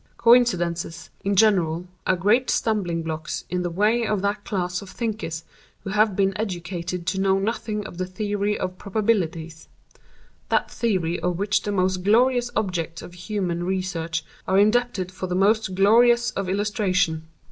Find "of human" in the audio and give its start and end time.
13.03-13.63